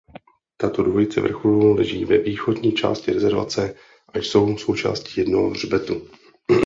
Tato 0.57 0.83
dvojice 0.83 1.21
vrcholů 1.21 1.73
leží 1.75 2.05
ve 2.05 2.17
východní 2.17 2.71
části 2.73 3.11
rezervace 3.11 3.75
a 4.13 4.17
jsou 4.17 4.57
součástí 4.57 5.19
jednoho 5.19 5.49
hřbetu. 5.49 6.01